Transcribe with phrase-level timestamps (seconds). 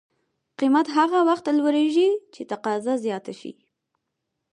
[0.59, 3.51] قیمت هغه وخت لوړېږي چې تقاضا زیاته شي.